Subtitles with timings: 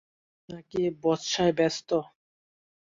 [0.49, 1.89] নাকি বচসায় ব্যস্ত?